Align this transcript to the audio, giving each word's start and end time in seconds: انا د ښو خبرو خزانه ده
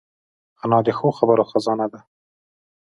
انا 0.65 0.79
د 0.85 0.89
ښو 0.97 1.07
خبرو 1.17 1.43
خزانه 1.51 1.85
ده 1.91 1.99